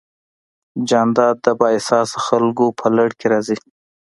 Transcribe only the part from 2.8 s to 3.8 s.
لړ کې راځي.